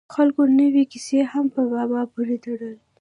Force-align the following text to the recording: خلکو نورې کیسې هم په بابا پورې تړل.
خلکو 0.15 0.41
نورې 0.57 0.83
کیسې 0.91 1.19
هم 1.31 1.45
په 1.55 1.61
بابا 1.71 2.01
پورې 2.13 2.35
تړل. 2.43 2.75